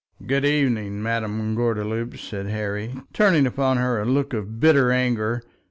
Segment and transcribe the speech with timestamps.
[0.25, 5.43] "Good evening, Madame Gordeloup," said Harry, turning upon her a look of bitter anger.